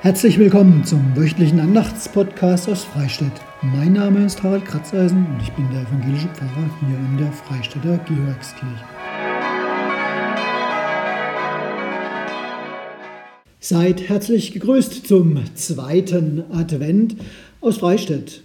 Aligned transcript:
Herzlich 0.00 0.38
willkommen 0.38 0.84
zum 0.84 1.16
wöchentlichen 1.16 1.58
Andachtspodcast 1.58 2.68
aus 2.68 2.84
Freistadt. 2.84 3.32
Mein 3.62 3.94
Name 3.94 4.24
ist 4.24 4.40
Harald 4.44 4.64
Kratzeisen 4.64 5.26
und 5.26 5.42
ich 5.42 5.50
bin 5.54 5.68
der 5.72 5.82
evangelische 5.82 6.28
Pfarrer 6.28 6.70
hier 6.78 6.96
in 6.96 7.18
der 7.18 7.32
Freistädter 7.32 7.98
Georgskirche. 8.06 8.84
Seid 13.58 14.08
herzlich 14.08 14.52
gegrüßt 14.52 15.04
zum 15.04 15.40
zweiten 15.56 16.44
Advent 16.52 17.16
aus 17.60 17.78
Freistadt. 17.78 18.42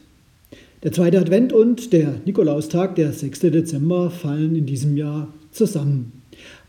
Der 0.81 0.91
zweite 0.91 1.19
Advent 1.19 1.53
und 1.53 1.93
der 1.93 2.15
Nikolaustag, 2.25 2.95
der 2.95 3.13
6. 3.13 3.41
Dezember, 3.41 4.09
fallen 4.09 4.55
in 4.55 4.65
diesem 4.65 4.97
Jahr 4.97 5.27
zusammen. 5.51 6.22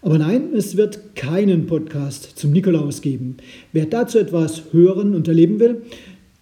Aber 0.04 0.18
nein, 0.18 0.52
es 0.52 0.76
wird 0.76 1.16
keinen 1.16 1.64
Podcast 1.64 2.38
zum 2.38 2.52
Nikolaus 2.52 3.00
geben. 3.00 3.38
Wer 3.72 3.86
dazu 3.86 4.18
etwas 4.18 4.64
hören 4.70 5.14
und 5.14 5.28
erleben 5.28 5.58
will, 5.60 5.80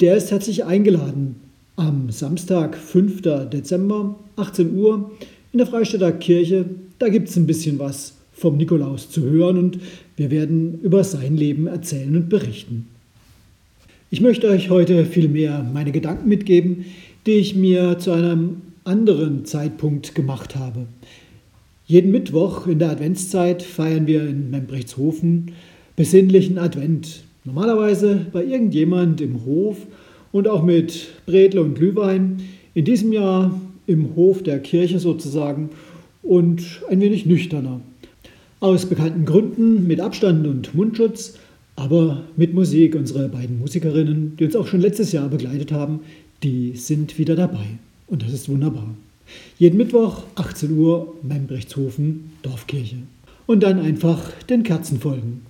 der 0.01 0.17
ist 0.17 0.33
herzlich 0.33 0.65
eingeladen. 0.65 1.37
Am 1.77 2.11
Samstag, 2.11 2.77
5. 2.77 3.23
Dezember, 3.53 4.17
18 4.35 4.75
Uhr, 4.75 5.13
in 5.53 5.59
der 5.59 5.69
Freistädter 5.69 6.11
Kirche, 6.11 6.65
da 6.99 7.09
gibt 7.09 7.29
es 7.29 7.37
ein 7.37 7.47
bisschen 7.47 7.79
was 7.79 8.15
vom 8.33 8.57
Nikolaus 8.57 9.09
zu 9.11 9.23
hören 9.23 9.57
und 9.59 9.79
wir 10.17 10.33
werden 10.33 10.81
über 10.83 11.05
sein 11.05 11.37
Leben 11.37 11.69
erzählen 11.69 12.17
und 12.17 12.29
berichten. 12.29 12.89
Ich 14.11 14.21
möchte 14.21 14.49
euch 14.49 14.71
heute 14.71 15.07
vielmehr 15.07 15.65
meine 15.73 15.93
Gedanken 15.93 16.29
mitgeben, 16.29 16.87
die 17.27 17.35
ich 17.35 17.55
mir 17.55 17.97
zu 18.01 18.11
einem 18.11 18.57
anderen 18.83 19.45
Zeitpunkt 19.45 20.17
gemacht 20.17 20.57
habe. 20.57 20.87
Jeden 21.93 22.11
Mittwoch 22.11 22.67
in 22.69 22.79
der 22.79 22.89
Adventszeit 22.89 23.63
feiern 23.63 24.07
wir 24.07 24.27
in 24.27 24.49
Membrechtshofen 24.49 25.53
besinnlichen 25.95 26.57
Advent. 26.57 27.23
Normalerweise 27.45 28.25
bei 28.33 28.43
irgendjemand 28.43 29.21
im 29.21 29.45
Hof 29.45 29.77
und 30.33 30.49
auch 30.49 30.63
mit 30.63 31.09
Bredle 31.27 31.61
und 31.61 31.75
Glühwein. 31.75 32.41
In 32.73 32.87
diesem 32.87 33.13
Jahr 33.13 33.61
im 33.87 34.17
Hof 34.17 34.43
der 34.43 34.61
Kirche 34.61 35.01
sozusagen 35.01 35.69
und 36.23 36.81
ein 36.89 37.03
wenig 37.03 37.27
nüchterner. 37.27 37.83
Aus 38.61 38.87
bekannten 38.87 39.27
Gründen 39.27 39.87
mit 39.87 40.01
Abstand 40.01 40.47
und 40.47 40.75
Mundschutz, 40.75 41.35
aber 41.77 42.25
mit 42.39 42.55
Musik. 42.55 42.95
Unsere 42.95 43.29
beiden 43.29 43.59
Musikerinnen, 43.59 44.37
die 44.39 44.47
uns 44.47 44.57
auch 44.57 44.67
schon 44.67 44.81
letztes 44.81 45.13
Jahr 45.13 45.29
begleitet 45.29 45.73
haben, 45.73 46.01
die 46.43 46.73
sind 46.75 47.19
wieder 47.19 47.37
dabei. 47.37 47.67
Und 48.07 48.23
das 48.23 48.33
ist 48.33 48.49
wunderbar. 48.49 48.95
Jeden 49.59 49.77
Mittwoch 49.77 50.25
18 50.35 50.77
Uhr 50.77 51.15
Membrechtshofen, 51.23 52.33
Dorfkirche. 52.43 52.97
Und 53.47 53.63
dann 53.63 53.81
einfach 53.81 54.33
den 54.49 54.63
Kerzen 54.63 55.01
folgen. 55.01 55.43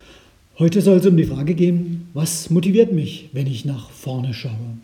Heute 0.58 0.80
soll 0.80 0.98
es 0.98 1.06
um 1.06 1.16
die 1.16 1.24
Frage 1.24 1.54
gehen, 1.54 2.08
was 2.14 2.50
motiviert 2.50 2.92
mich, 2.92 3.30
wenn 3.32 3.46
ich 3.46 3.64
nach 3.64 3.90
vorne 3.90 4.34
schaue? 4.34 4.76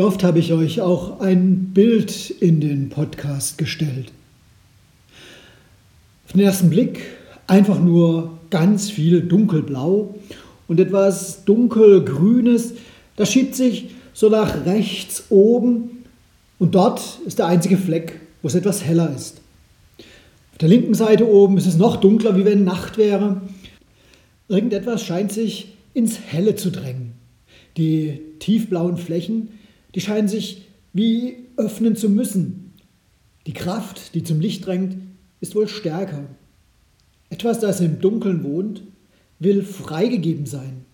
Wie 0.00 0.04
oft 0.06 0.24
habe 0.24 0.38
ich 0.38 0.54
euch 0.54 0.80
auch 0.80 1.20
ein 1.20 1.72
Bild 1.74 2.30
in 2.30 2.62
den 2.62 2.88
Podcast 2.88 3.58
gestellt? 3.58 4.10
Auf 6.24 6.32
den 6.32 6.40
ersten 6.40 6.70
Blick 6.70 7.02
einfach 7.46 7.78
nur 7.78 8.38
ganz 8.48 8.88
viel 8.88 9.20
dunkelblau 9.20 10.14
und 10.68 10.80
etwas 10.80 11.44
dunkelgrünes. 11.44 12.72
Das 13.16 13.30
schiebt 13.30 13.54
sich 13.54 13.90
so 14.14 14.30
nach 14.30 14.64
rechts 14.64 15.24
oben 15.28 15.90
und 16.58 16.74
dort 16.74 17.18
ist 17.26 17.38
der 17.38 17.48
einzige 17.48 17.76
Fleck, 17.76 18.22
wo 18.40 18.48
es 18.48 18.54
etwas 18.54 18.82
heller 18.82 19.14
ist. 19.14 19.42
Auf 20.52 20.58
der 20.62 20.70
linken 20.70 20.94
Seite 20.94 21.28
oben 21.28 21.58
ist 21.58 21.66
es 21.66 21.76
noch 21.76 21.96
dunkler, 21.96 22.38
wie 22.38 22.46
wenn 22.46 22.64
Nacht 22.64 22.96
wäre. 22.96 23.42
Irgendetwas 24.48 25.04
scheint 25.04 25.30
sich 25.30 25.74
ins 25.92 26.18
Helle 26.18 26.54
zu 26.54 26.70
drängen. 26.70 27.12
Die 27.76 28.18
tiefblauen 28.38 28.96
Flächen 28.96 29.59
die 29.94 30.00
scheinen 30.00 30.28
sich 30.28 30.66
wie 30.92 31.46
öffnen 31.56 31.96
zu 31.96 32.08
müssen. 32.08 32.72
Die 33.46 33.52
Kraft, 33.52 34.14
die 34.14 34.22
zum 34.22 34.40
Licht 34.40 34.66
drängt, 34.66 34.96
ist 35.40 35.54
wohl 35.54 35.68
stärker. 35.68 36.24
Etwas, 37.30 37.60
das 37.60 37.80
im 37.80 38.00
Dunkeln 38.00 38.42
wohnt, 38.42 38.82
will 39.38 39.62
freigegeben 39.62 40.46
sein, 40.46 40.84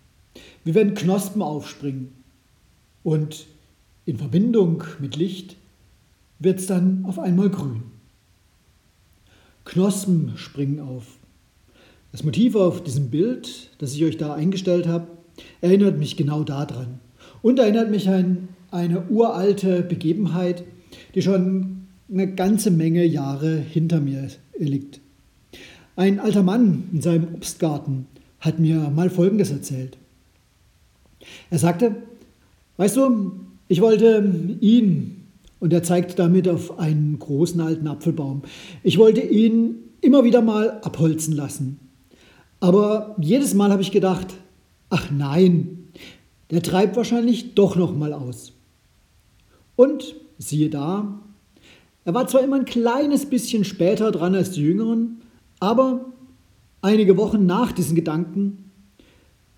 wie 0.64 0.74
wenn 0.74 0.94
Knospen 0.94 1.42
aufspringen. 1.42 2.12
Und 3.02 3.46
in 4.04 4.18
Verbindung 4.18 4.84
mit 5.00 5.16
Licht 5.16 5.56
wird 6.38 6.60
es 6.60 6.66
dann 6.66 7.04
auf 7.06 7.18
einmal 7.18 7.50
grün. 7.50 7.82
Knospen 9.64 10.32
springen 10.36 10.80
auf. 10.80 11.04
Das 12.12 12.22
Motiv 12.22 12.54
auf 12.54 12.84
diesem 12.84 13.10
Bild, 13.10 13.70
das 13.78 13.94
ich 13.94 14.04
euch 14.04 14.16
da 14.16 14.34
eingestellt 14.34 14.86
habe, 14.86 15.08
erinnert 15.60 15.98
mich 15.98 16.16
genau 16.16 16.44
daran 16.44 17.00
und 17.42 17.58
erinnert 17.58 17.90
mich 17.90 18.08
an 18.08 18.48
eine 18.70 19.08
uralte 19.08 19.82
Begebenheit, 19.82 20.64
die 21.14 21.22
schon 21.22 21.86
eine 22.12 22.32
ganze 22.34 22.70
Menge 22.70 23.04
Jahre 23.04 23.56
hinter 23.56 24.00
mir 24.00 24.28
liegt. 24.58 25.00
Ein 25.96 26.20
alter 26.20 26.42
Mann 26.42 26.84
in 26.92 27.00
seinem 27.00 27.34
Obstgarten 27.34 28.06
hat 28.40 28.58
mir 28.58 28.90
mal 28.90 29.10
Folgendes 29.10 29.50
erzählt. 29.50 29.96
Er 31.50 31.58
sagte, 31.58 31.96
weißt 32.76 32.96
du, 32.96 33.32
ich 33.68 33.80
wollte 33.80 34.58
ihn, 34.60 35.24
und 35.58 35.72
er 35.72 35.82
zeigt 35.82 36.18
damit 36.18 36.48
auf 36.48 36.78
einen 36.78 37.18
großen 37.18 37.60
alten 37.60 37.88
Apfelbaum, 37.88 38.42
ich 38.82 38.98
wollte 38.98 39.20
ihn 39.20 39.76
immer 40.00 40.22
wieder 40.24 40.42
mal 40.42 40.80
abholzen 40.82 41.34
lassen. 41.34 41.80
Aber 42.60 43.16
jedes 43.20 43.54
Mal 43.54 43.70
habe 43.70 43.82
ich 43.82 43.90
gedacht, 43.90 44.34
ach 44.90 45.10
nein, 45.10 45.88
der 46.50 46.62
treibt 46.62 46.96
wahrscheinlich 46.96 47.54
doch 47.54 47.74
noch 47.76 47.96
mal 47.96 48.12
aus. 48.12 48.52
Und 49.76 50.16
siehe 50.38 50.70
da, 50.70 51.20
er 52.04 52.14
war 52.14 52.26
zwar 52.26 52.42
immer 52.42 52.56
ein 52.56 52.64
kleines 52.64 53.26
bisschen 53.26 53.64
später 53.64 54.10
dran 54.12 54.34
als 54.34 54.52
die 54.52 54.62
Jüngeren, 54.62 55.22
aber 55.60 56.06
einige 56.80 57.16
Wochen 57.16 57.46
nach 57.46 57.72
diesen 57.72 57.96
Gedanken, 57.96 58.70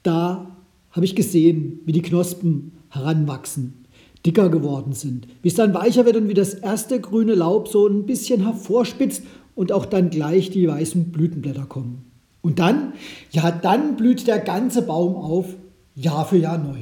da 0.02 0.56
habe 0.90 1.04
ich 1.04 1.14
gesehen, 1.14 1.80
wie 1.84 1.92
die 1.92 2.02
Knospen 2.02 2.72
heranwachsen, 2.88 3.84
dicker 4.24 4.48
geworden 4.48 4.92
sind, 4.92 5.28
wie 5.42 5.48
es 5.48 5.54
dann 5.54 5.74
weicher 5.74 6.06
wird 6.06 6.16
und 6.16 6.28
wie 6.28 6.34
das 6.34 6.54
erste 6.54 7.00
grüne 7.00 7.34
Laub 7.34 7.68
so 7.68 7.86
ein 7.86 8.06
bisschen 8.06 8.42
hervorspitzt 8.42 9.22
und 9.54 9.70
auch 9.70 9.86
dann 9.86 10.10
gleich 10.10 10.50
die 10.50 10.66
weißen 10.66 11.12
Blütenblätter 11.12 11.66
kommen. 11.66 12.04
Und 12.40 12.58
dann, 12.58 12.94
ja, 13.30 13.50
dann 13.50 13.96
blüht 13.96 14.26
der 14.26 14.38
ganze 14.38 14.82
Baum 14.82 15.16
auf, 15.16 15.54
Jahr 15.94 16.24
für 16.24 16.38
Jahr 16.38 16.58
neu. 16.58 16.78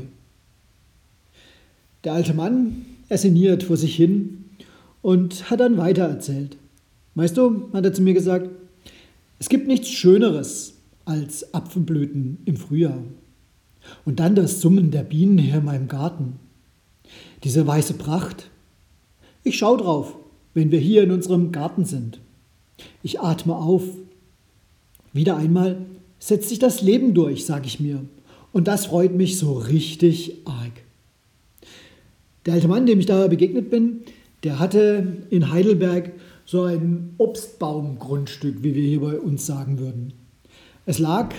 Der 2.05 2.13
alte 2.13 2.35
Mann, 2.35 2.85
er 3.09 3.19
sinniert 3.19 3.63
vor 3.63 3.77
sich 3.77 3.95
hin 3.95 4.45
und 5.03 5.51
hat 5.51 5.61
dann 5.61 5.77
weitererzählt. 5.77 6.57
Weißt 7.15 7.37
du, 7.37 7.73
hat 7.73 7.85
er 7.85 7.93
zu 7.93 8.03
mir 8.03 8.15
gesagt, 8.15 8.51
Es 9.39 9.49
gibt 9.51 9.69
nichts 9.69 9.91
Schöneres 9.91 10.75
als 11.05 11.53
Apfelblüten 11.53 12.39
im 12.47 12.57
Frühjahr. 12.57 13.03
Und 14.05 14.19
dann 14.19 14.35
das 14.35 14.61
Summen 14.61 14.91
der 14.91 15.03
Bienen 15.03 15.39
hier 15.39 15.59
in 15.59 15.65
meinem 15.65 15.89
Garten. 15.89 16.39
Diese 17.45 17.67
weiße 17.67 17.95
Pracht. 17.95 18.51
Ich 19.45 19.59
schaue 19.59 19.79
drauf, 19.79 20.17
wenn 20.55 20.71
wir 20.71 20.81
hier 20.81 21.03
in 21.03 21.11
unserem 21.11 21.53
Garten 21.53 21.85
sind. 21.85 22.19
Ich 23.03 23.21
atme 23.21 23.55
auf. 23.55 23.85
Wieder 25.13 25.37
einmal 25.37 25.85
setzt 26.19 26.49
sich 26.49 26.59
das 26.59 26.83
Leben 26.83 27.15
durch, 27.15 27.45
sage 27.45 27.67
ich 27.67 27.79
mir. 27.79 28.05
Und 28.53 28.69
das 28.69 28.87
freut 28.87 29.15
mich 29.15 29.39
so 29.39 29.53
richtig 29.53 30.39
arg. 30.47 30.73
Der 32.47 32.55
alte 32.55 32.69
Mann, 32.69 32.87
dem 32.87 33.01
ich 33.01 33.07
da 33.07 33.27
begegnet 33.27 33.71
bin, 33.71 34.03
der 34.45 34.61
hatte 34.61 35.25
in 35.31 35.51
Heidelberg 35.51 36.13
so 36.45 36.63
ein 36.63 37.15
Obstbaumgrundstück, 37.19 38.63
wie 38.63 38.77
wir 38.77 38.85
hier 38.85 39.01
bei 39.01 39.19
uns 39.19 39.45
sagen 39.47 39.81
würden. 39.81 40.13
Es 40.85 41.01
lag 41.01 41.35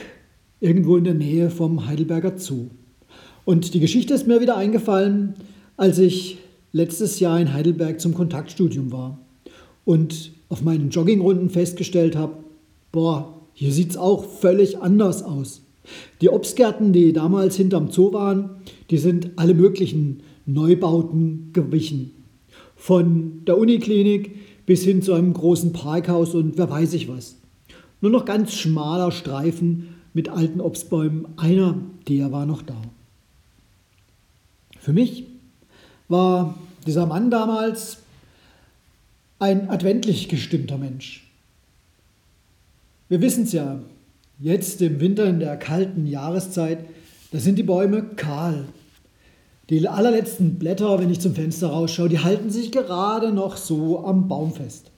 irgendwo 0.60 0.98
in 0.98 1.06
der 1.06 1.14
Nähe 1.14 1.50
vom 1.50 1.88
Heidelberger 1.88 2.38
Zoo. 2.38 2.66
Und 3.46 3.74
die 3.74 3.80
Geschichte 3.80 4.14
ist 4.14 4.28
mir 4.28 4.42
wieder 4.42 4.58
eingefallen, 4.58 5.36
als 5.78 5.98
ich 5.98 6.40
letztes 6.74 7.22
Jahr 7.22 7.40
in 7.40 7.54
Heidelberg 7.54 8.02
zum 8.02 8.14
Kontaktstudium 8.14 8.92
war 8.92 9.18
und 9.86 10.34
auf 10.50 10.62
meinen 10.62 10.90
Joggingrunden 10.90 11.50
festgestellt 11.50 12.18
habe, 12.18 12.34
boah, 12.92 13.42
hier 13.54 13.72
sieht 13.72 13.92
es 13.92 13.98
auch 13.98 14.26
völlig 14.26 14.80
anders 14.80 15.24
aus. 15.24 15.62
Die 16.20 16.28
Obstgärten, 16.28 16.92
die 16.92 17.14
damals 17.14 17.56
hinterm 17.56 17.92
Zoo 17.92 18.12
waren, 18.12 18.50
die 18.90 18.98
sind 18.98 19.32
alle 19.38 19.54
möglichen 19.54 20.22
Neubauten 20.48 21.52
gewichen. 21.54 22.12
Von 22.76 23.46
der 23.46 23.58
Uniklinik 23.58 24.66
bis 24.66 24.84
hin 24.84 25.02
zu 25.02 25.14
einem 25.14 25.34
großen 25.34 25.74
Parkhaus 25.74 26.34
und 26.34 26.58
wer 26.58 26.70
weiß 26.70 26.94
ich 26.94 27.08
was. 27.08 27.36
Nur 28.02 28.12
noch 28.12 28.26
ganz 28.26 28.54
schmaler 28.54 29.12
Streifen 29.12 29.96
mit 30.14 30.30
alten 30.30 30.62
Obstbäumen. 30.62 31.28
Einer, 31.38 31.78
der 32.08 32.32
war 32.32 32.46
noch 32.46 32.64
da. 32.64 32.82
Für 34.80 34.94
mich 34.94 35.26
war 36.08 36.58
dieser 36.86 37.06
Mann 37.06 37.30
damals 37.30 37.98
ein 39.40 39.70
adventlich 39.70 40.30
gestimmter 40.30 40.78
Mensch. 40.78 41.30
Wir 43.10 43.22
wissen 43.22 43.44
es 43.44 43.52
ja, 43.54 43.80
jetzt 44.40 44.82
im 44.82 45.00
Winter 45.00 45.26
in 45.26 45.40
der 45.40 45.58
kalten 45.58 46.08
Jahreszeit, 46.08 46.86
da 47.32 47.40
sind 47.40 47.58
die 47.58 47.64
Bäume 47.64 48.04
kahl. 48.16 48.66
Die 49.70 49.86
allerletzten 49.88 50.56
Blätter, 50.56 50.98
wenn 51.00 51.12
ich 51.12 51.20
zum 51.20 51.36
Fenster 51.36 51.68
rausschaue, 51.68 52.08
die 52.08 52.20
halten 52.20 52.50
sich 52.50 52.72
gerade 52.72 53.34
noch 53.34 53.58
so 53.58 54.06
am 54.06 54.28
Baum 54.28 54.54
fest. 54.54 54.92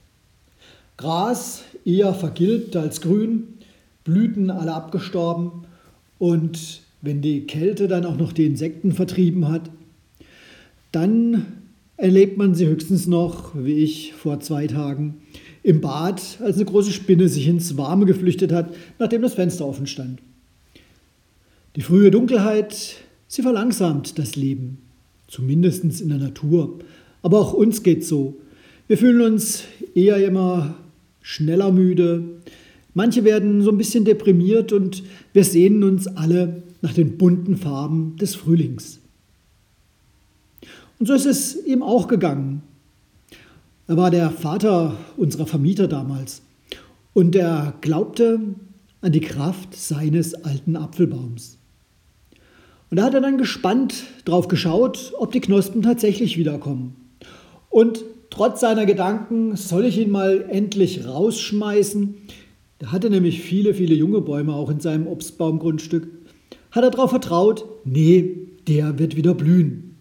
Gras 0.96 1.62
eher 1.84 2.14
vergilbt 2.14 2.76
als 2.76 3.00
grün, 3.00 3.58
Blüten 4.04 4.50
alle 4.50 4.74
abgestorben 4.74 5.64
und 6.18 6.82
wenn 7.02 7.20
die 7.20 7.46
Kälte 7.46 7.88
dann 7.88 8.04
auch 8.04 8.16
noch 8.16 8.32
die 8.32 8.44
Insekten 8.44 8.92
vertrieben 8.92 9.48
hat, 9.48 9.70
dann 10.92 11.46
erlebt 11.96 12.38
man 12.38 12.54
sie 12.54 12.66
höchstens 12.66 13.06
noch, 13.06 13.52
wie 13.54 13.82
ich 13.82 14.12
vor 14.12 14.40
zwei 14.40 14.66
Tagen, 14.66 15.16
im 15.62 15.80
Bad, 15.80 16.38
als 16.42 16.56
eine 16.56 16.64
große 16.64 16.92
Spinne 16.92 17.28
sich 17.28 17.46
ins 17.46 17.76
Warme 17.76 18.06
geflüchtet 18.06 18.52
hat, 18.52 18.72
nachdem 18.98 19.22
das 19.22 19.34
Fenster 19.34 19.66
offen 19.66 19.86
stand. 19.86 20.20
Die 21.76 21.82
frühe 21.82 22.10
Dunkelheit, 22.10 22.96
sie 23.30 23.42
verlangsamt 23.42 24.18
das 24.18 24.34
Leben, 24.34 24.78
zumindest 25.28 25.84
in 25.84 26.08
der 26.08 26.18
Natur. 26.18 26.80
Aber 27.22 27.38
auch 27.38 27.52
uns 27.52 27.84
geht 27.84 28.04
so. 28.04 28.36
Wir 28.88 28.98
fühlen 28.98 29.20
uns 29.20 29.62
eher 29.94 30.16
immer 30.26 30.74
schneller 31.22 31.70
müde. 31.70 32.24
Manche 32.92 33.22
werden 33.22 33.62
so 33.62 33.70
ein 33.70 33.78
bisschen 33.78 34.04
deprimiert 34.04 34.72
und 34.72 35.04
wir 35.32 35.44
sehnen 35.44 35.84
uns 35.84 36.08
alle 36.08 36.62
nach 36.82 36.92
den 36.92 37.18
bunten 37.18 37.56
Farben 37.56 38.16
des 38.16 38.34
Frühlings. 38.34 38.98
Und 40.98 41.06
so 41.06 41.14
ist 41.14 41.26
es 41.26 41.64
ihm 41.64 41.84
auch 41.84 42.08
gegangen. 42.08 42.62
Er 43.86 43.96
war 43.96 44.10
der 44.10 44.30
Vater 44.30 44.96
unserer 45.16 45.46
Vermieter 45.46 45.86
damals 45.86 46.42
und 47.12 47.36
er 47.36 47.74
glaubte 47.80 48.40
an 49.02 49.12
die 49.12 49.20
Kraft 49.20 49.76
seines 49.76 50.34
alten 50.34 50.74
Apfelbaums. 50.74 51.59
Und 52.90 52.96
da 52.96 53.04
hat 53.04 53.14
er 53.14 53.20
dann 53.20 53.38
gespannt 53.38 54.04
drauf 54.24 54.48
geschaut, 54.48 55.12
ob 55.18 55.32
die 55.32 55.40
Knospen 55.40 55.82
tatsächlich 55.82 56.36
wiederkommen. 56.36 56.96
Und 57.68 58.04
trotz 58.30 58.60
seiner 58.60 58.84
Gedanken, 58.84 59.54
soll 59.56 59.84
ich 59.84 59.98
ihn 59.98 60.10
mal 60.10 60.44
endlich 60.50 61.06
rausschmeißen, 61.06 62.16
der 62.80 62.92
hatte 62.92 63.10
nämlich 63.10 63.42
viele, 63.42 63.74
viele 63.74 63.94
junge 63.94 64.20
Bäume 64.20 64.54
auch 64.54 64.70
in 64.70 64.80
seinem 64.80 65.06
Obstbaumgrundstück, 65.06 66.08
hat 66.72 66.82
er 66.82 66.90
darauf 66.90 67.10
vertraut, 67.10 67.64
nee, 67.84 68.48
der 68.66 68.98
wird 68.98 69.16
wieder 69.16 69.34
blühen. 69.34 69.96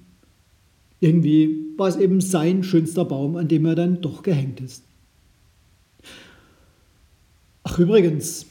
Irgendwie 0.99 1.73
war 1.77 1.87
es 1.87 1.95
eben 1.95 2.21
sein 2.21 2.63
schönster 2.63 3.05
Baum, 3.05 3.35
an 3.35 3.47
dem 3.47 3.65
er 3.65 3.75
dann 3.75 4.01
doch 4.01 4.23
gehängt 4.23 4.61
ist. 4.61 4.83
Ach 7.63 7.77
übrigens, 7.77 8.45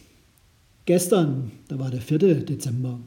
gestern, 0.85 1.51
da 1.69 1.79
war 1.79 1.91
der 1.91 2.01
4. 2.01 2.19
Dezember, 2.45 3.01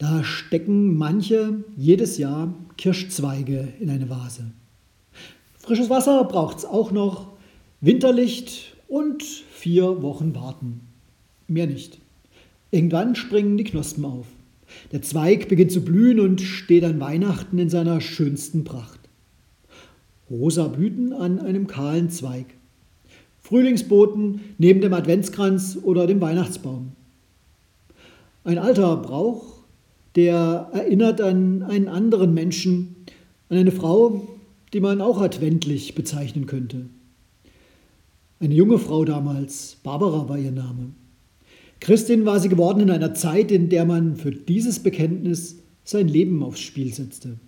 da 0.00 0.24
stecken 0.24 0.96
manche 0.96 1.62
jedes 1.76 2.16
Jahr 2.16 2.54
Kirschzweige 2.78 3.68
in 3.80 3.90
eine 3.90 4.08
Vase. 4.08 4.50
Frisches 5.58 5.90
Wasser 5.90 6.24
braucht 6.24 6.56
es 6.56 6.64
auch 6.64 6.90
noch, 6.90 7.28
Winterlicht 7.82 8.74
und 8.88 9.22
vier 9.22 10.00
Wochen 10.00 10.34
warten. 10.34 10.80
Mehr 11.48 11.66
nicht. 11.66 11.98
Irgendwann 12.70 13.14
springen 13.14 13.58
die 13.58 13.64
Knospen 13.64 14.06
auf. 14.06 14.26
Der 14.90 15.02
Zweig 15.02 15.48
beginnt 15.48 15.70
zu 15.70 15.82
blühen 15.82 16.18
und 16.18 16.40
steht 16.40 16.84
an 16.84 16.98
Weihnachten 16.98 17.58
in 17.58 17.68
seiner 17.68 18.00
schönsten 18.00 18.64
Pracht. 18.64 19.00
Rosa 20.30 20.68
Blüten 20.68 21.12
an 21.12 21.40
einem 21.40 21.66
kahlen 21.66 22.08
Zweig. 22.08 22.46
Frühlingsboten 23.42 24.40
neben 24.56 24.80
dem 24.80 24.94
Adventskranz 24.94 25.76
oder 25.82 26.06
dem 26.06 26.22
Weihnachtsbaum. 26.22 26.92
Ein 28.44 28.56
alter 28.56 28.96
Brauch, 28.96 29.59
der 30.16 30.70
erinnert 30.72 31.20
an 31.20 31.62
einen 31.62 31.88
anderen 31.88 32.34
Menschen, 32.34 32.96
an 33.48 33.58
eine 33.58 33.72
Frau, 33.72 34.26
die 34.72 34.80
man 34.80 35.00
auch 35.00 35.20
adventlich 35.20 35.94
bezeichnen 35.94 36.46
könnte. 36.46 36.86
Eine 38.38 38.54
junge 38.54 38.78
Frau 38.78 39.04
damals, 39.04 39.76
Barbara 39.82 40.28
war 40.28 40.38
ihr 40.38 40.52
Name. 40.52 40.90
Christin 41.80 42.26
war 42.26 42.40
sie 42.40 42.48
geworden 42.48 42.80
in 42.80 42.90
einer 42.90 43.14
Zeit, 43.14 43.50
in 43.50 43.68
der 43.68 43.84
man 43.84 44.16
für 44.16 44.30
dieses 44.30 44.80
Bekenntnis 44.80 45.56
sein 45.84 46.08
Leben 46.08 46.42
aufs 46.42 46.60
Spiel 46.60 46.92
setzte. 46.92 47.38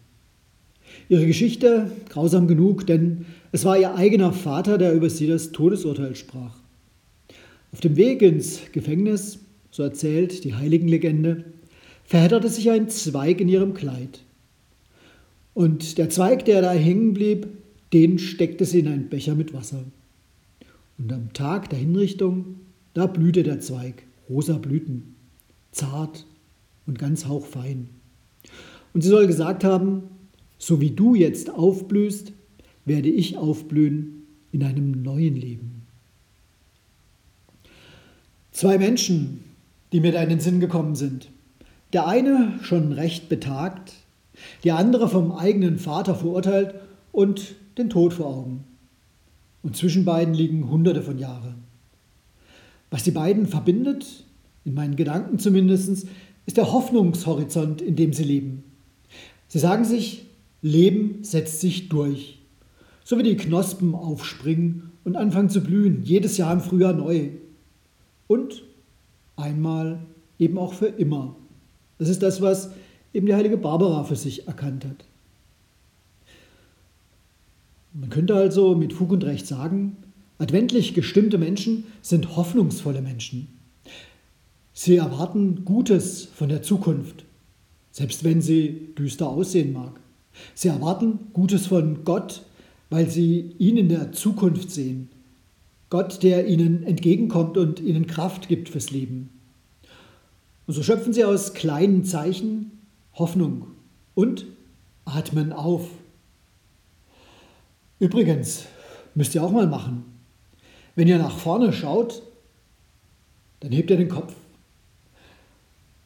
Ihre 1.08 1.26
Geschichte 1.26 1.90
grausam 2.08 2.48
genug, 2.48 2.86
denn 2.86 3.26
es 3.52 3.64
war 3.64 3.78
ihr 3.78 3.94
eigener 3.94 4.32
Vater, 4.32 4.78
der 4.78 4.94
über 4.94 5.10
sie 5.10 5.26
das 5.26 5.52
Todesurteil 5.52 6.16
sprach. 6.16 6.56
Auf 7.72 7.80
dem 7.80 7.96
Weg 7.96 8.22
ins 8.22 8.60
Gefängnis, 8.72 9.38
so 9.70 9.82
erzählt 9.82 10.44
die 10.44 10.54
Heiligenlegende, 10.54 11.44
verhedderte 12.12 12.50
sich 12.50 12.70
ein 12.70 12.90
Zweig 12.90 13.40
in 13.40 13.48
ihrem 13.48 13.72
Kleid. 13.72 14.20
Und 15.54 15.96
der 15.96 16.10
Zweig, 16.10 16.44
der 16.44 16.60
da 16.60 16.70
hängen 16.70 17.14
blieb, 17.14 17.48
den 17.94 18.18
steckte 18.18 18.66
sie 18.66 18.80
in 18.80 18.88
einen 18.88 19.08
Becher 19.08 19.34
mit 19.34 19.54
Wasser. 19.54 19.82
Und 20.98 21.10
am 21.10 21.32
Tag 21.32 21.70
der 21.70 21.78
Hinrichtung, 21.78 22.56
da 22.92 23.06
blühte 23.06 23.42
der 23.42 23.60
Zweig, 23.60 24.02
rosa 24.28 24.58
Blüten, 24.58 25.14
zart 25.70 26.26
und 26.86 26.98
ganz 26.98 27.24
hauchfein. 27.24 27.88
Und 28.92 29.00
sie 29.00 29.08
soll 29.08 29.26
gesagt 29.26 29.64
haben, 29.64 30.02
so 30.58 30.82
wie 30.82 30.90
du 30.90 31.14
jetzt 31.14 31.48
aufblühst, 31.48 32.34
werde 32.84 33.08
ich 33.08 33.38
aufblühen 33.38 34.24
in 34.52 34.64
einem 34.64 35.02
neuen 35.02 35.36
Leben. 35.36 35.86
Zwei 38.50 38.76
Menschen, 38.76 39.44
die 39.92 40.00
mir 40.00 40.12
da 40.12 40.22
in 40.22 40.28
den 40.28 40.40
Sinn 40.40 40.60
gekommen 40.60 40.94
sind. 40.94 41.30
Der 41.92 42.06
eine 42.06 42.58
schon 42.62 42.92
recht 42.92 43.28
betagt, 43.28 43.92
die 44.64 44.72
andere 44.72 45.08
vom 45.08 45.32
eigenen 45.32 45.78
Vater 45.78 46.14
verurteilt 46.14 46.74
und 47.12 47.54
den 47.76 47.90
Tod 47.90 48.14
vor 48.14 48.26
Augen. 48.26 48.64
Und 49.62 49.76
zwischen 49.76 50.04
beiden 50.04 50.34
liegen 50.34 50.70
Hunderte 50.70 51.02
von 51.02 51.18
Jahren. 51.18 51.64
Was 52.90 53.04
die 53.04 53.10
beiden 53.10 53.46
verbindet, 53.46 54.24
in 54.64 54.74
meinen 54.74 54.96
Gedanken 54.96 55.38
zumindest, 55.38 56.06
ist 56.46 56.56
der 56.56 56.72
Hoffnungshorizont, 56.72 57.80
in 57.80 57.96
dem 57.96 58.12
sie 58.12 58.24
leben. 58.24 58.64
Sie 59.48 59.58
sagen 59.58 59.84
sich, 59.84 60.26
Leben 60.62 61.24
setzt 61.24 61.60
sich 61.60 61.88
durch. 61.88 62.38
So 63.04 63.18
wie 63.18 63.22
die 63.22 63.36
Knospen 63.36 63.94
aufspringen 63.94 64.92
und 65.04 65.16
anfangen 65.16 65.50
zu 65.50 65.60
blühen, 65.60 66.02
jedes 66.04 66.36
Jahr 66.36 66.52
im 66.52 66.60
Frühjahr 66.60 66.92
neu. 66.92 67.30
Und 68.28 68.62
einmal 69.36 70.00
eben 70.38 70.58
auch 70.58 70.72
für 70.72 70.86
immer. 70.86 71.36
Das 72.02 72.08
ist 72.08 72.20
das, 72.24 72.42
was 72.42 72.72
eben 73.14 73.26
die 73.26 73.34
heilige 73.34 73.56
Barbara 73.56 74.02
für 74.02 74.16
sich 74.16 74.48
erkannt 74.48 74.84
hat. 74.84 75.04
Man 77.92 78.10
könnte 78.10 78.34
also 78.34 78.74
mit 78.74 78.92
Fug 78.92 79.12
und 79.12 79.22
Recht 79.22 79.46
sagen, 79.46 79.98
Adventlich 80.38 80.94
gestimmte 80.94 81.38
Menschen 81.38 81.84
sind 82.00 82.34
hoffnungsvolle 82.34 83.02
Menschen. 83.02 83.46
Sie 84.72 84.96
erwarten 84.96 85.64
Gutes 85.64 86.24
von 86.24 86.48
der 86.48 86.62
Zukunft, 86.62 87.24
selbst 87.92 88.24
wenn 88.24 88.42
sie 88.42 88.88
düster 88.98 89.28
aussehen 89.28 89.72
mag. 89.72 90.00
Sie 90.56 90.66
erwarten 90.66 91.20
Gutes 91.32 91.68
von 91.68 92.02
Gott, 92.02 92.42
weil 92.90 93.08
sie 93.08 93.54
ihn 93.58 93.76
in 93.76 93.88
der 93.88 94.10
Zukunft 94.10 94.72
sehen. 94.72 95.08
Gott, 95.88 96.24
der 96.24 96.48
ihnen 96.48 96.82
entgegenkommt 96.82 97.56
und 97.56 97.78
ihnen 97.78 98.08
Kraft 98.08 98.48
gibt 98.48 98.70
fürs 98.70 98.90
Leben. 98.90 99.28
Und 100.66 100.74
so 100.74 100.82
schöpfen 100.82 101.12
sie 101.12 101.24
aus 101.24 101.54
kleinen 101.54 102.04
Zeichen 102.04 102.82
Hoffnung 103.14 103.66
und 104.14 104.46
atmen 105.04 105.52
auf. 105.52 105.88
Übrigens, 107.98 108.66
müsst 109.14 109.34
ihr 109.34 109.42
auch 109.42 109.52
mal 109.52 109.66
machen. 109.66 110.04
Wenn 110.94 111.08
ihr 111.08 111.18
nach 111.18 111.36
vorne 111.36 111.72
schaut, 111.72 112.22
dann 113.60 113.72
hebt 113.72 113.90
ihr 113.90 113.96
den 113.96 114.08
Kopf. 114.08 114.34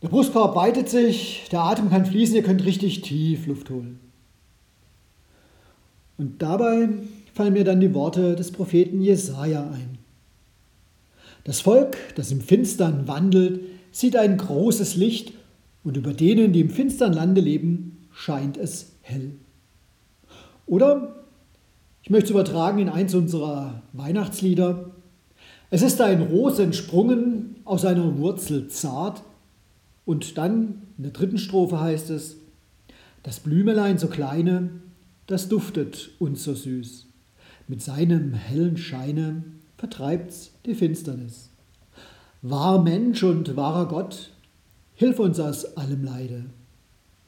Der 0.02 0.08
Brustkorb 0.08 0.54
weitet 0.54 0.88
sich, 0.88 1.46
der 1.50 1.60
Atem 1.60 1.90
kann 1.90 2.04
fließen, 2.04 2.36
ihr 2.36 2.42
könnt 2.42 2.64
richtig 2.64 3.00
tief 3.00 3.46
Luft 3.46 3.70
holen. 3.70 3.98
Und 6.18 6.40
dabei 6.42 6.88
fallen 7.34 7.54
mir 7.54 7.64
dann 7.64 7.80
die 7.80 7.94
Worte 7.94 8.36
des 8.36 8.52
Propheten 8.52 9.00
Jesaja 9.00 9.62
ein. 9.62 9.98
Das 11.44 11.60
Volk, 11.60 11.96
das 12.14 12.30
im 12.30 12.40
Finstern 12.40 13.08
wandelt, 13.08 13.60
sieht 13.96 14.14
ein 14.14 14.36
großes 14.36 14.96
Licht 14.96 15.32
und 15.82 15.96
über 15.96 16.12
denen, 16.12 16.52
die 16.52 16.60
im 16.60 16.68
finstern 16.68 17.14
Lande 17.14 17.40
leben, 17.40 18.06
scheint 18.12 18.58
es 18.58 18.92
hell. 19.00 19.36
Oder 20.66 21.24
ich 22.02 22.10
möchte 22.10 22.26
es 22.26 22.30
übertragen 22.32 22.78
in 22.78 22.90
eins 22.90 23.14
unserer 23.14 23.82
Weihnachtslieder. 23.94 24.90
Es 25.70 25.80
ist 25.80 25.98
ein 26.02 26.20
Ros 26.20 26.58
entsprungen 26.58 27.56
aus 27.64 27.86
einer 27.86 28.18
Wurzel 28.18 28.68
zart. 28.68 29.22
Und 30.04 30.36
dann 30.36 30.82
in 30.98 31.04
der 31.04 31.12
dritten 31.12 31.38
Strophe 31.38 31.80
heißt 31.80 32.10
es, 32.10 32.36
das 33.22 33.40
Blümelein 33.40 33.96
so 33.96 34.08
kleine, 34.08 34.72
das 35.26 35.48
duftet 35.48 36.10
uns 36.18 36.44
so 36.44 36.52
süß. 36.52 37.06
Mit 37.66 37.80
seinem 37.80 38.34
hellen 38.34 38.76
Scheine 38.76 39.42
vertreibt's 39.78 40.52
die 40.66 40.74
Finsternis. 40.74 41.48
Wahr 42.48 42.80
Mensch 42.80 43.24
und 43.24 43.56
wahrer 43.56 43.88
Gott, 43.88 44.30
hilf 44.94 45.18
uns 45.18 45.40
aus 45.40 45.76
allem 45.76 46.04
Leide, 46.04 46.44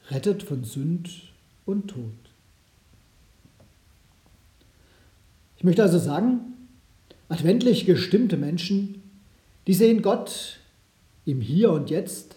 rettet 0.09 0.43
von 0.43 0.63
Sünd 0.63 1.09
und 1.65 1.89
Tod. 1.89 2.13
Ich 5.57 5.65
möchte 5.65 5.83
also 5.83 5.99
sagen, 5.99 6.39
adventlich 7.27 7.85
gestimmte 7.85 8.37
Menschen, 8.37 9.03
die 9.67 9.73
sehen 9.73 10.01
Gott 10.01 10.61
im 11.25 11.41
Hier 11.41 11.73
und 11.73 11.89
Jetzt 11.89 12.35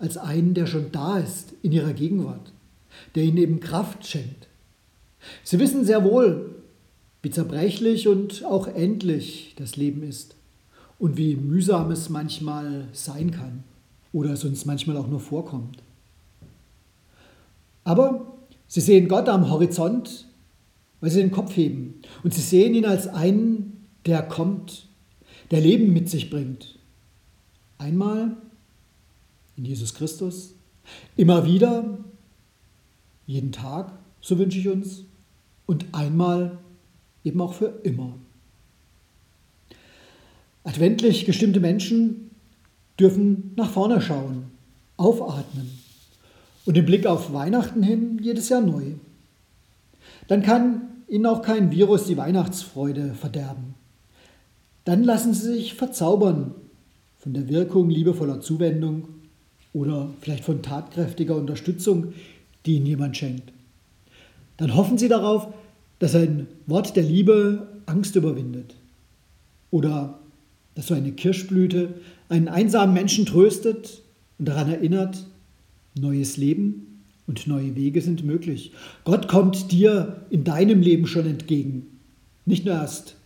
als 0.00 0.18
einen, 0.18 0.52
der 0.54 0.66
schon 0.66 0.90
da 0.90 1.18
ist 1.18 1.52
in 1.62 1.70
ihrer 1.70 1.92
Gegenwart, 1.92 2.50
der 3.14 3.22
ihnen 3.22 3.36
eben 3.36 3.60
Kraft 3.60 4.04
schenkt. 4.04 4.48
Sie 5.44 5.60
wissen 5.60 5.84
sehr 5.84 6.02
wohl, 6.02 6.56
wie 7.22 7.30
zerbrechlich 7.30 8.08
und 8.08 8.44
auch 8.44 8.66
endlich 8.66 9.54
das 9.56 9.76
Leben 9.76 10.02
ist 10.02 10.36
und 10.98 11.16
wie 11.16 11.36
mühsam 11.36 11.90
es 11.90 12.08
manchmal 12.08 12.88
sein 12.92 13.30
kann 13.30 13.64
oder 14.12 14.30
es 14.30 14.44
uns 14.44 14.64
manchmal 14.64 14.96
auch 14.96 15.08
nur 15.08 15.20
vorkommt. 15.20 15.82
Aber 17.84 18.36
sie 18.66 18.80
sehen 18.80 19.08
Gott 19.08 19.28
am 19.28 19.50
Horizont 19.50 20.26
weil 21.00 21.10
sie 21.10 21.20
den 21.20 21.30
Kopf 21.30 21.56
heben. 21.56 22.00
Und 22.22 22.34
sie 22.34 22.40
sehen 22.40 22.74
ihn 22.74 22.84
als 22.84 23.08
einen, 23.08 23.86
der 24.06 24.22
kommt, 24.22 24.88
der 25.50 25.60
Leben 25.60 25.92
mit 25.92 26.08
sich 26.08 26.30
bringt. 26.30 26.78
Einmal 27.78 28.36
in 29.56 29.64
Jesus 29.64 29.94
Christus, 29.94 30.54
immer 31.16 31.46
wieder, 31.46 31.98
jeden 33.26 33.52
Tag, 33.52 33.92
so 34.20 34.38
wünsche 34.38 34.58
ich 34.58 34.68
uns, 34.68 35.04
und 35.66 35.86
einmal 35.92 36.58
eben 37.24 37.40
auch 37.40 37.54
für 37.54 37.80
immer. 37.82 38.14
Adventlich 40.66 41.24
gestimmte 41.24 41.60
Menschen 41.60 42.30
dürfen 43.00 43.52
nach 43.56 43.70
vorne 43.70 44.00
schauen, 44.02 44.44
aufatmen 44.98 45.70
und 46.66 46.76
den 46.76 46.84
Blick 46.84 47.06
auf 47.06 47.32
Weihnachten 47.32 47.82
hin 47.82 48.18
jedes 48.22 48.50
Jahr 48.50 48.60
neu 48.60 48.94
dann 50.28 50.42
kann 50.42 50.82
Ihnen 51.08 51.26
auch 51.26 51.42
kein 51.42 51.70
Virus 51.70 52.06
die 52.06 52.16
Weihnachtsfreude 52.16 53.14
verderben. 53.14 53.74
Dann 54.84 55.04
lassen 55.04 55.34
Sie 55.34 55.52
sich 55.52 55.74
verzaubern 55.74 56.54
von 57.18 57.32
der 57.32 57.48
Wirkung 57.48 57.90
liebevoller 57.90 58.40
Zuwendung 58.40 59.08
oder 59.72 60.08
vielleicht 60.20 60.44
von 60.44 60.62
tatkräftiger 60.62 61.36
Unterstützung, 61.36 62.12
die 62.64 62.76
Ihnen 62.76 62.86
jemand 62.86 63.16
schenkt. 63.16 63.52
Dann 64.56 64.74
hoffen 64.74 64.98
Sie 64.98 65.08
darauf, 65.08 65.48
dass 65.98 66.14
ein 66.14 66.48
Wort 66.66 66.96
der 66.96 67.02
Liebe 67.02 67.68
Angst 67.86 68.16
überwindet 68.16 68.74
oder 69.70 70.18
dass 70.76 70.88
so 70.88 70.94
eine 70.94 71.10
Kirschblüte 71.10 71.94
einen 72.28 72.48
einsamen 72.48 72.94
Menschen 72.94 73.26
tröstet 73.26 74.02
und 74.38 74.46
daran 74.46 74.70
erinnert, 74.70 75.26
neues 75.98 76.36
Leben 76.36 77.02
und 77.26 77.46
neue 77.46 77.74
Wege 77.74 78.00
sind 78.02 78.24
möglich. 78.24 78.72
Gott 79.04 79.26
kommt 79.26 79.72
dir 79.72 80.26
in 80.30 80.44
deinem 80.44 80.82
Leben 80.82 81.06
schon 81.06 81.26
entgegen, 81.26 81.86
nicht 82.44 82.66
nur 82.66 82.74
erst 82.74 83.16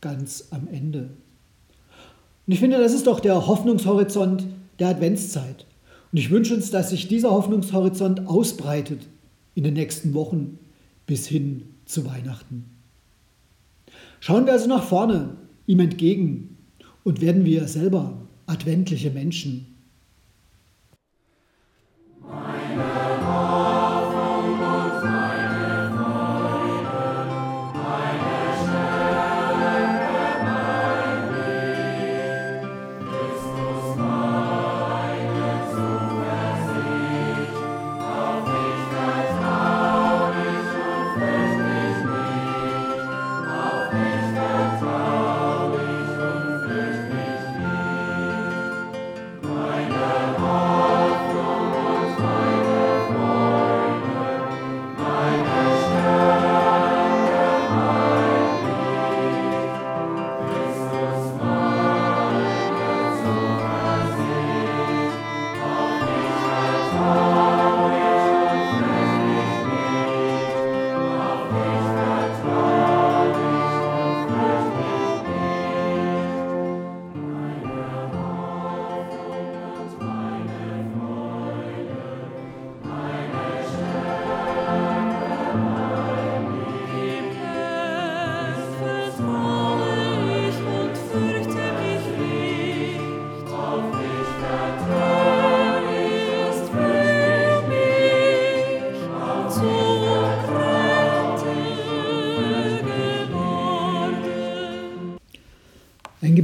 ganz 0.00 0.48
am 0.50 0.66
Ende. 0.66 1.10
Und 2.46 2.52
ich 2.52 2.58
finde, 2.58 2.78
das 2.78 2.94
ist 2.94 3.06
doch 3.06 3.20
der 3.20 3.46
Hoffnungshorizont 3.46 4.46
der 4.78 4.88
Adventszeit. 4.88 5.66
Und 6.10 6.18
ich 6.18 6.30
wünsche 6.30 6.54
uns, 6.54 6.70
dass 6.70 6.90
sich 6.90 7.06
dieser 7.06 7.30
Hoffnungshorizont 7.30 8.26
ausbreitet 8.26 9.06
in 9.54 9.62
den 9.62 9.74
nächsten 9.74 10.14
Wochen 10.14 10.58
bis 11.06 11.26
hin 11.26 11.64
zu 11.84 12.06
Weihnachten. 12.06 12.64
Schauen 14.20 14.46
wir 14.46 14.54
also 14.54 14.68
nach 14.68 14.84
vorne, 14.84 15.36
ihm 15.66 15.80
entgegen 15.80 16.53
und 17.04 17.20
werden 17.20 17.44
wir 17.44 17.68
selber 17.68 18.28
adventliche 18.46 19.10
Menschen. 19.10 19.73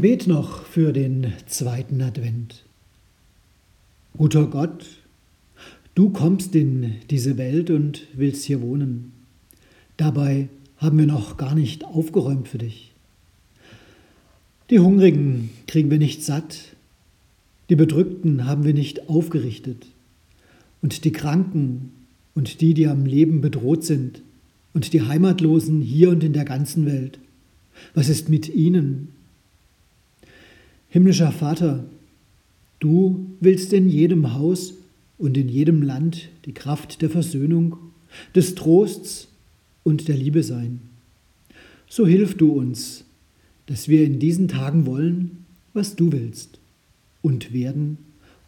Gebet 0.00 0.26
noch 0.26 0.64
für 0.64 0.95
den 0.95 1.35
zweiten 1.45 2.00
Advent. 2.00 2.64
Guter 4.16 4.47
Gott, 4.47 4.87
du 5.95 6.09
kommst 6.09 6.54
in 6.54 6.95
diese 7.11 7.37
Welt 7.37 7.69
und 7.69 8.07
willst 8.14 8.47
hier 8.47 8.62
wohnen. 8.62 9.12
Dabei 9.99 10.49
haben 10.78 10.97
wir 10.97 11.04
noch 11.04 11.37
gar 11.37 11.54
nicht 11.54 11.85
aufgeräumt 11.85 12.49
für 12.49 12.57
dich. 12.57 12.92
Die 14.71 14.78
Hungrigen 14.78 15.50
kriegen 15.66 15.90
wir 15.90 15.99
nicht 15.99 16.25
satt, 16.25 16.75
die 17.69 17.76
Bedrückten 17.76 18.47
haben 18.47 18.64
wir 18.64 18.73
nicht 18.73 19.11
aufgerichtet, 19.11 19.85
und 20.80 21.04
die 21.04 21.12
Kranken 21.12 21.92
und 22.35 22.62
die, 22.62 22.73
die 22.73 22.87
am 22.87 23.04
Leben 23.04 23.42
bedroht 23.42 23.85
sind, 23.85 24.23
und 24.73 24.95
die 24.95 25.02
Heimatlosen 25.02 25.83
hier 25.83 26.09
und 26.09 26.25
in 26.25 26.33
der 26.33 26.47
ganzen 26.47 26.87
Welt. 26.87 27.19
Was 27.92 28.09
ist 28.09 28.30
mit 28.30 28.49
ihnen? 28.49 29.19
Himmlischer 30.92 31.30
Vater, 31.30 31.85
du 32.80 33.30
willst 33.38 33.73
in 33.73 33.88
jedem 33.88 34.35
Haus 34.35 34.75
und 35.18 35.37
in 35.37 35.49
jedem 35.49 35.82
Land 35.82 36.30
die 36.47 36.52
Kraft 36.52 37.00
der 37.00 37.11
Versöhnung, 37.11 37.76
des 38.35 38.56
Trosts 38.56 39.28
und 39.85 40.09
der 40.09 40.16
Liebe 40.16 40.42
sein. 40.42 40.80
So 41.88 42.09
hilf 42.09 42.37
du 42.37 42.50
uns, 42.52 43.04
dass 43.66 43.87
wir 43.87 44.04
in 44.04 44.18
diesen 44.18 44.49
Tagen 44.49 44.85
wollen, 44.85 45.44
was 45.75 45.94
du 45.94 46.11
willst 46.11 46.59
und 47.23 47.52
werden, 47.52 47.99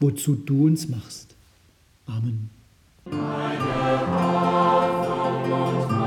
wozu 0.01 0.35
du 0.35 0.67
uns 0.67 0.89
machst. 0.89 1.37
Amen. 2.07 2.51
Über 3.07 3.13
das 5.89 6.02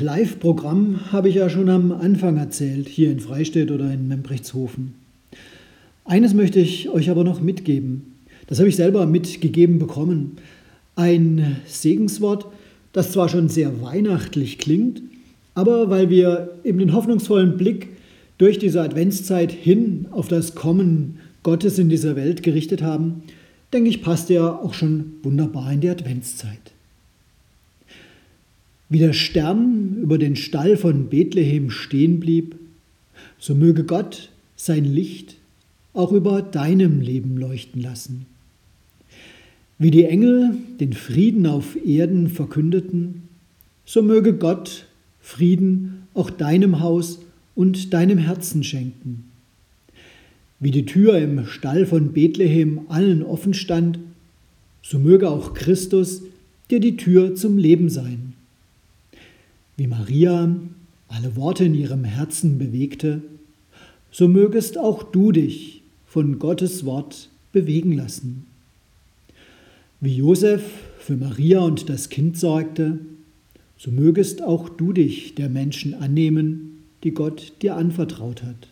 Live-Programm 0.00 1.12
habe 1.12 1.28
ich 1.28 1.36
ja 1.36 1.48
schon 1.48 1.68
am 1.68 1.92
Anfang 1.92 2.36
erzählt, 2.36 2.88
hier 2.88 3.10
in 3.10 3.20
Freistädt 3.20 3.70
oder 3.70 3.92
in 3.92 4.08
Membrechtshofen. 4.08 4.94
Eines 6.04 6.34
möchte 6.34 6.60
ich 6.60 6.88
euch 6.88 7.10
aber 7.10 7.24
noch 7.24 7.40
mitgeben. 7.40 8.16
Das 8.46 8.58
habe 8.58 8.68
ich 8.68 8.76
selber 8.76 9.06
mitgegeben 9.06 9.78
bekommen. 9.78 10.36
Ein 10.96 11.56
Segenswort, 11.66 12.46
das 12.92 13.12
zwar 13.12 13.28
schon 13.28 13.48
sehr 13.48 13.80
weihnachtlich 13.80 14.58
klingt, 14.58 15.02
aber 15.54 15.90
weil 15.90 16.10
wir 16.10 16.58
eben 16.64 16.78
den 16.78 16.94
hoffnungsvollen 16.94 17.56
Blick 17.56 17.88
durch 18.38 18.58
diese 18.58 18.82
Adventszeit 18.82 19.52
hin 19.52 20.06
auf 20.10 20.28
das 20.28 20.54
Kommen 20.54 21.18
Gottes 21.42 21.78
in 21.78 21.88
dieser 21.88 22.16
Welt 22.16 22.42
gerichtet 22.42 22.82
haben, 22.82 23.22
denke 23.72 23.90
ich, 23.90 24.02
passt 24.02 24.30
er 24.30 24.62
auch 24.62 24.74
schon 24.74 25.12
wunderbar 25.22 25.72
in 25.72 25.80
die 25.80 25.90
Adventszeit. 25.90 26.69
Wie 28.90 28.98
der 28.98 29.12
Stern 29.12 29.98
über 30.02 30.18
den 30.18 30.34
Stall 30.34 30.76
von 30.76 31.08
Bethlehem 31.08 31.70
stehen 31.70 32.18
blieb, 32.18 32.56
so 33.38 33.54
möge 33.54 33.84
Gott 33.84 34.30
sein 34.56 34.84
Licht 34.84 35.36
auch 35.92 36.10
über 36.10 36.42
deinem 36.42 37.00
Leben 37.00 37.36
leuchten 37.36 37.80
lassen. 37.80 38.26
Wie 39.78 39.92
die 39.92 40.04
Engel 40.04 40.54
den 40.80 40.92
Frieden 40.92 41.46
auf 41.46 41.76
Erden 41.86 42.28
verkündeten, 42.28 43.28
so 43.84 44.02
möge 44.02 44.34
Gott 44.34 44.86
Frieden 45.20 46.02
auch 46.12 46.28
deinem 46.28 46.80
Haus 46.80 47.20
und 47.54 47.92
deinem 47.94 48.18
Herzen 48.18 48.64
schenken. 48.64 49.24
Wie 50.58 50.72
die 50.72 50.84
Tür 50.84 51.16
im 51.16 51.46
Stall 51.46 51.86
von 51.86 52.12
Bethlehem 52.12 52.80
allen 52.88 53.22
offen 53.22 53.54
stand, 53.54 54.00
so 54.82 54.98
möge 54.98 55.30
auch 55.30 55.54
Christus 55.54 56.22
dir 56.70 56.80
die 56.80 56.96
Tür 56.96 57.36
zum 57.36 57.56
Leben 57.56 57.88
sein. 57.88 58.29
Wie 59.80 59.86
Maria 59.86 60.54
alle 61.08 61.36
Worte 61.36 61.64
in 61.64 61.74
ihrem 61.74 62.04
Herzen 62.04 62.58
bewegte, 62.58 63.22
so 64.10 64.28
mögest 64.28 64.76
auch 64.76 65.02
du 65.02 65.32
dich 65.32 65.80
von 66.04 66.38
Gottes 66.38 66.84
Wort 66.84 67.30
bewegen 67.50 67.92
lassen. 67.92 68.44
Wie 69.98 70.16
Josef 70.16 70.62
für 70.98 71.16
Maria 71.16 71.60
und 71.60 71.88
das 71.88 72.10
Kind 72.10 72.36
sorgte, 72.36 72.98
so 73.78 73.90
mögest 73.90 74.42
auch 74.42 74.68
du 74.68 74.92
dich 74.92 75.34
der 75.34 75.48
Menschen 75.48 75.94
annehmen, 75.94 76.82
die 77.02 77.12
Gott 77.12 77.54
dir 77.62 77.74
anvertraut 77.76 78.42
hat. 78.42 78.68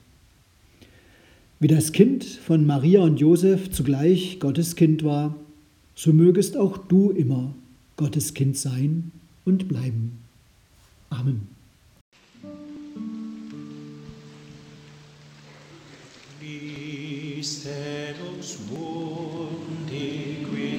Wie 1.59 1.69
das 1.69 1.93
Kind 1.93 2.23
von 2.23 2.67
Maria 2.67 3.01
und 3.01 3.19
Josef 3.19 3.71
zugleich 3.71 4.41
Gottes 4.41 4.77
Kind 4.77 5.05
war, 5.05 5.35
so 5.95 6.13
mögest 6.13 6.59
auch 6.59 6.77
du 6.77 7.13
immer 7.13 7.55
Gottes 7.97 8.35
Kind 8.35 8.59
sein 8.59 9.11
und 9.47 9.69
bleiben. 9.69 10.28
Amen. 11.11 11.59
Christe, 17.39 18.17
uns 18.37 18.59
mundi, 18.69 20.45
qui 20.45 20.79